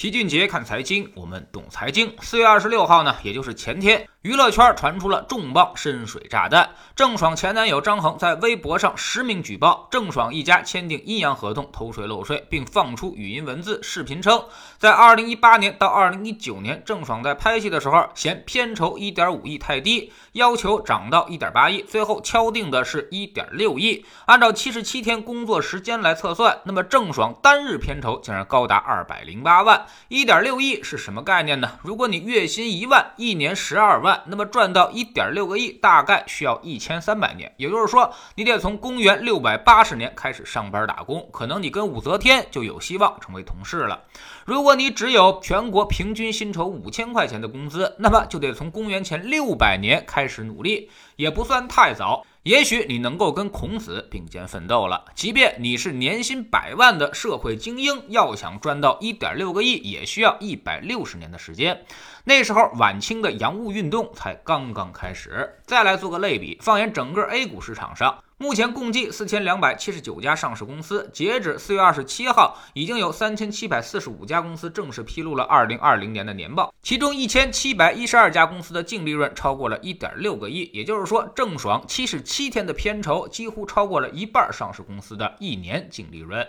[0.00, 2.10] 齐俊杰看财经，我们懂财经。
[2.22, 6.70] 四月二十六号呢，也就是前天，娱乐圈传出了重磅深水炸弹。
[6.96, 14.42] 郑爽前男友张恒在微博上实名举报郑爽一家签订阴阳合同偷税漏税，并放出语音文字、视频称，
[14.78, 24.06] 在二零一八年到二零一九年，郑爽在拍戏的时候嫌片酬一点五亿太低，要求涨到一点八亿，最后敲定的是一点六亿。
[24.24, 29.86] 按照七十七天工作时间来测算，那么郑爽单日片酬竟然高达二百零八万。
[30.08, 31.78] 一点六亿是什么概念呢？
[31.82, 37.52] 如果你月薪一万，一年十二万，那么赚到一点六个亿，大概需要一千三百年。
[37.56, 44.04] 也就是说，你得从公元六百八十年开始上班打工，可能你跟武则天就有希望成为同事了。
[44.44, 52.24] 如果你只有全国平均薪酬五千块钱的工资，那么就得从公元前六百年开始努力，也不算太早。
[52.44, 55.04] 也许你能够跟孔子并肩奋斗了。
[55.14, 61.84] 即便你是年薪百万的社会精英，要想赚到一点六个亿，也需要一百六十年的时间。
[62.24, 65.60] 那时候晚清的洋务运动才刚刚开始。
[65.66, 68.22] 再来做个类比，放眼整个 A 股市场上。
[68.42, 86.48] 目前共计四千两百七十九家上市公司，截止四月二十七号，已经有三千七百四十五家公司正式披露了二零二零年的年报，其中一千七百一十二家公司的净利润超过了一点六个亿，也就是说，郑爽七十七天的片酬几乎超过了一半上市公司的一年净利润。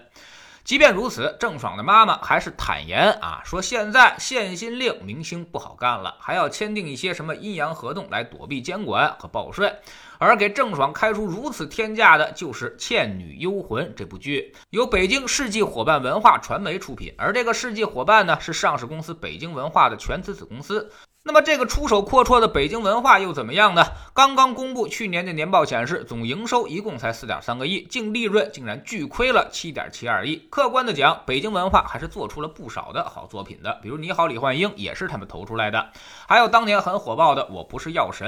[0.64, 9.74] 即便如此，郑爽的妈妈还是坦言啊，说现在限薪令明星不好干了，还要签订一些什么阴阳合同来躲避监管和报税。
[10.20, 20.92] 而给郑爽开出如此天价的，就是《倩女幽魂》这部剧，由北京世纪伙伴文化传媒出品，而这个世纪伙伴呢，是上市公司北京文化的全资子公司。
[21.24, 23.84] 那么这个出手阔绰的北京文化又怎么样呢？
[24.14, 30.36] 刚刚公布去年的年报显示，总营收一共才四点三个亿，净利润竟然巨亏了七点七二亿。
[30.50, 35.92] 客观的讲，北京文化还是做出了不少的好作品的，比如《你好，李焕英》也是他们投出来的，
[36.28, 38.28] 还有当年很火爆的《我不是药神》。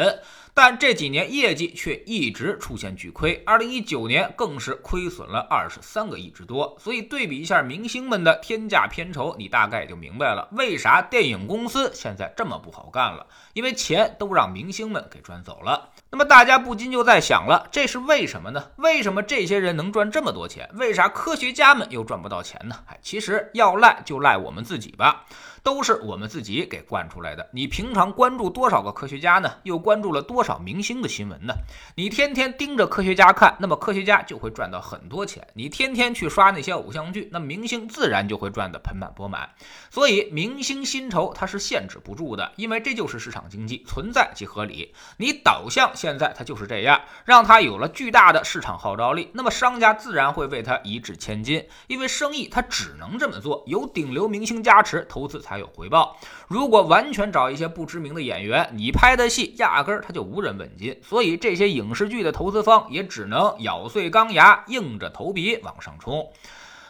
[0.55, 6.77] 但这几年业绩却一直出现巨亏，二零一九年更是亏损了二十三个亿之多。
[6.79, 15.82] 所以对比一下明星们的天价片酬，你大概也就明白了为啥电影公司现在这么不好干了，因为钱都让明星们给赚走了。
[16.13, 18.65] 那么大家不禁就在想了，这是为什么呢？
[18.75, 20.69] 为什么这些人能赚这么多钱？
[20.75, 22.75] 为啥科学家们又赚不到钱呢？
[22.85, 25.25] 哎，其实要赖就赖我们自己吧。
[25.63, 27.49] 都是我们自己给惯出来的。
[27.53, 29.49] 你平常关注多少个科学家呢？
[29.63, 31.53] 又关注了多少明星的新闻呢？
[31.95, 35.47] 你天天盯着科学家看，那么科学家就会赚到很多钱。
[35.53, 39.49] 你天天去刷那些偶像剧，那明星自然就会赚得盆满钵满。
[39.89, 44.93] 所以，明星薪酬它是限制不住的，因为这就是市场经济，存在即合理。
[45.15, 55.52] 你导向现在它就是这样，让它有了巨大的市场号召力，那么商家自然会为它一掷千金，因为生意它只能这么做，有顶流明星加持，投资才。
[55.53, 56.17] 还有回报。
[56.47, 60.99] 如果完全找一些不知名的演员，你拍的戏压根儿他就无人问津。
[61.03, 66.33] 所以这些影视剧的投资方也只能咬碎钢牙，硬着头皮往上冲。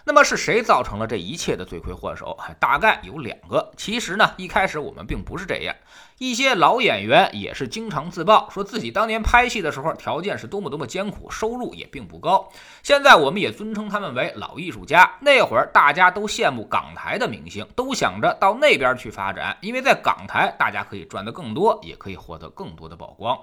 [0.06, 2.38] 那么是谁造成了这一切的罪魁祸首？
[2.58, 3.70] 大概有两个。
[3.76, 5.76] 其实呢，一开始我们并不是这样。
[6.24, 12.48] 一些老演员也是经常自曝，说自己当年拍戏的时候条件是多么多么艰苦，收入也并不高。
[12.82, 15.18] 现在我们也尊称他们为老艺术家。
[15.20, 23.38] 那会儿大家都羡慕港台的明星，都想着到那边去发展，因为在港台大家可以赚得更多，也可以获得更多的曝光。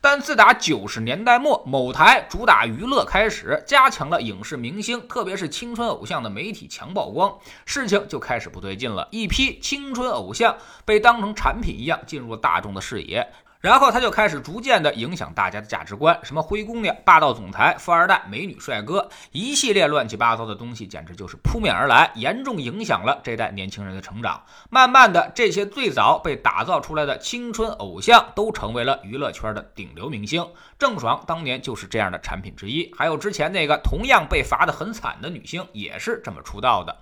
[0.00, 9.08] 但自打九十年代末某台主打娱乐开始，加强了影视明星，特别是青春偶像的媒体强曝光，事情就开始不对劲了。
[9.10, 13.30] 一批青春偶像被当成产品一样进入了大众的视野。
[13.60, 24.42] 然后他就开始逐渐的影响大家的价值观，什么灰姑娘、霸道总裁、富二代、美女帅哥，一系列乱七八糟的东西，简直就是扑面而来，严重影响了这代年轻人的成长。
[24.70, 30.46] 慢慢的，这些最早被打造出来的青春偶像，都成为了娱乐圈的顶流明星。
[30.78, 36.96] 郑爽当年就是这样的产品之一，还有之前那个同样被罚得很惨的女星，也是这么出道的。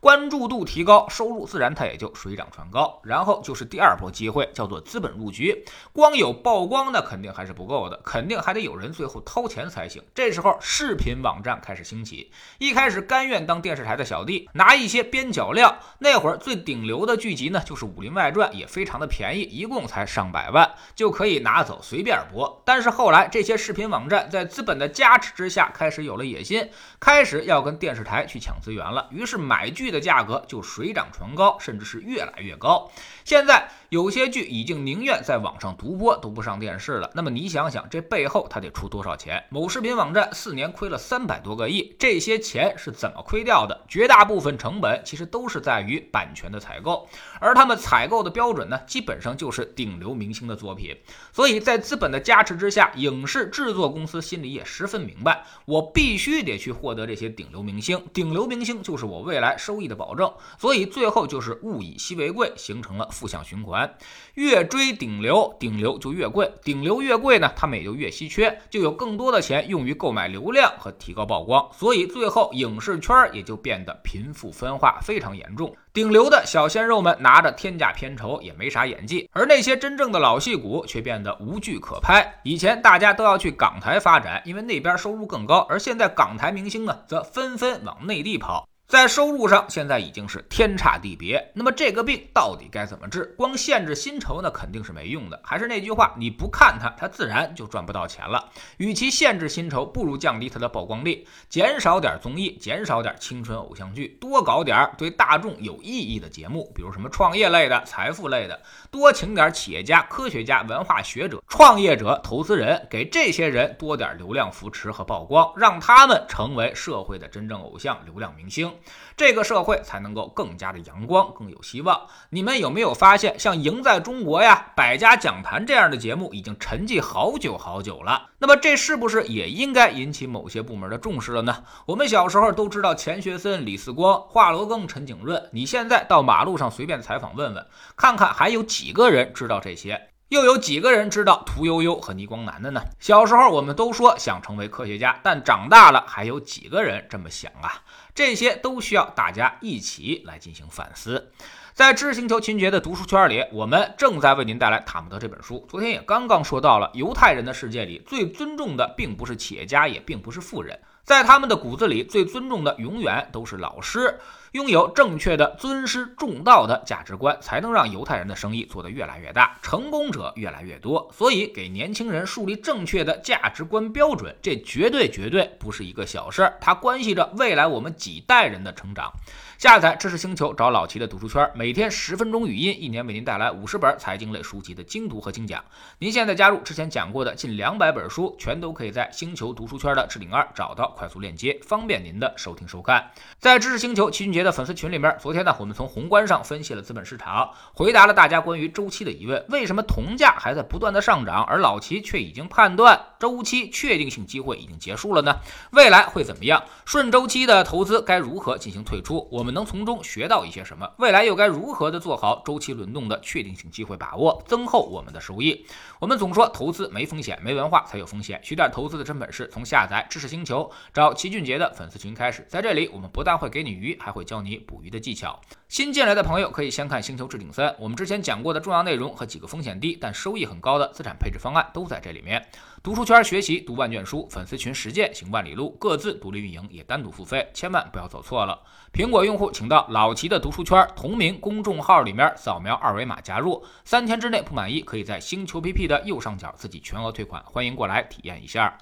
[0.00, 3.00] 关注度提高，收入自然它也就水涨船高。
[3.04, 5.64] 然后就是第二波机会，叫做资本入局。
[6.00, 10.02] 光有曝光那肯定还是不够的，肯定还得有人最后掏钱才行。
[10.14, 15.78] 这时候视频网站开始兴起，一开始甘愿当电视台的小弟，拿一些边角料。
[15.98, 22.62] 那会儿最顶流的剧集呢，就是《武林外传》，也非常的便宜，一共才上百万就可以拿走随便播。
[22.64, 29.06] 但是后来这些视频网站在资本的加持之下，开始有了野心，开始要跟电视台去抢资源了。
[29.10, 29.90] 于是买剧。
[29.90, 32.88] 的价格就水涨船高，甚至是越来越高。
[33.24, 39.42] 现在有些剧已经宁愿在网上独独播都不上电视了，那么你想想，这背后他得出多少钱？
[39.50, 43.84] 某视频网站四年亏了三百多个亿，这些钱是怎么亏掉的？
[43.88, 47.08] 绝大部分成本其实都是在于版权的采购，
[47.40, 50.96] 而他们采购的标准呢，基本上就是顶流明星的作品。
[51.32, 60.32] 所以在资本的加持之下，影视制作公司心里也十分明白，我必须得去获得这些顶流明星，顶流明星就是我未来收益的保证。
[60.56, 63.92] 所以最后就是物以稀为贵，形成了负向循环。
[64.34, 75.74] 越追顶流，顶流就越贵，顶流越贵呢，他们也就越稀缺，就有更多的钱用于购买流量和提高曝光，所以最后影视圈也就变得贫富分化非常严重。
[75.92, 82.40] 顶流的小鲜肉们拿着天价片酬也没啥演技，而那些真正的老戏骨却变得无剧可拍。
[82.44, 88.69] 以前大家都要去港台发展，因为那边收入更高，而现在港台明星呢，则纷纷往内地跑。
[88.90, 91.52] 在收入上，现在已经是天差地别。
[91.54, 93.22] 那么这个病到底该怎么治？
[93.36, 95.40] 光限制薪酬呢，肯定是没用的。
[95.44, 98.48] 还是那句话，你不看它，它自然就赚不到钱了。
[98.78, 108.60] 与其限制薪酬，不如降低它的曝光率，减少点综艺，减少点青春偶像剧，多搞点对大众有意义的节目，比如什么创业类的、财富类的，
[108.90, 118.68] 多请点企业家、科学家、文化学者、创业者、投资人，给这些人多点流量扶持和曝光，让他们成为社会的真正偶像、流量明星。
[119.16, 122.00] 这个社会才能够更加的阳光，更有希望。
[122.30, 128.30] 你们有没有发现，像《赢在中国》呀、《百家讲坛》这样的节目已经沉寂好久好久了？
[128.38, 131.64] 那么这是不是也应该引起某些部门的重视了呢？
[131.86, 137.66] 我们小时候都知道钱学森、李四光、华罗庚、陈景润，你现在到马路上随便采访问问，
[137.96, 140.09] 看看还有几个人知道这些？
[140.30, 142.80] 又有几个人知道屠呦呦和倪光南的呢？
[143.00, 147.82] 小时候我们都说想成为科学家，但长大了还有几个人这么想啊？
[148.14, 151.32] 这些都需要大家一起来进行反思。
[151.74, 155.66] 在知识星球秦杰的读书圈里，我们正在为您带来《塔木德》这本书。
[155.68, 164.20] 昨天也刚刚说到了，犹太人的世界里最尊重的并不是企业家，也并不是富人，在他们的骨子里最尊重的永远都是老师。
[164.52, 171.08] 拥有正确的尊师重道的价值观，才能让犹太人的生意做得越来越大，成功者越来越多。
[171.16, 179.12] 所以，给年轻人树立正确的价值观标准，这绝对绝对不是一个小事儿，它关系着未来我们几代人的成长。
[179.60, 185.62] 下载知识星球，找老齐的读书圈，每天十分钟语音，一年为您带来五十本财经类书籍的精读和精讲。
[185.98, 193.10] 您现在加入之前讲过的近两百本书，全都可以在星球读书圈的置顶二找到快速链接，方便您的收听收看。
[193.38, 205.36] 在知识星球齐俊杰的粉丝群里面，昨天呢，我们从宏观上分析了资本市场，回答了大家关于周期的疑问：为什么铜价还在不断的上涨，而老齐却已经判断周期确定性机会已经结束了呢？
[205.72, 206.64] 未来会怎么样？
[206.86, 209.28] 顺周期的投资该如何进行退出？
[209.30, 210.90] 我们能从中学到一些什么？
[210.98, 215.66] 未来又该如何的做好周期轮动的确定性机会把握，增厚我们的收益？
[215.98, 218.40] 我们总说投资没风险，没文化才有风险。
[218.42, 222.46] 学点投资的真本事，从下载知识星球找齐俊杰的粉丝群开始。
[222.48, 225.40] 在这里，我们不但会给你鱼，还会教你捕鱼的技巧。
[225.68, 232.44] 新进来的朋友可以先看《星球置顶三》，我们之前讲过的重要内容和几个风险低但收益很高的资产配置方案都在这里面。
[232.82, 238.58] 读书圈学习读万卷书，粉丝群实践行万里路，各自独立运营也单独付费，千万不要走错了。
[238.90, 248.78] 苹果用户请到老齐的读书圈同名公众号里面扫描二维码加入，三天之内不满意可以在星球 PP 的右上角自己全额退款，欢迎过来体验一下。